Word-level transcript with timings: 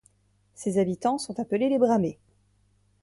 Ses 0.55 0.79
habitants 0.79 1.19
sont 1.19 1.39
appelés 1.39 1.69
les 1.69 1.77
Bramais. 1.77 2.17